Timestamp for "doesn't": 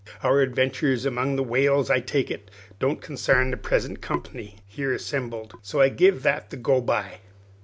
2.79-3.01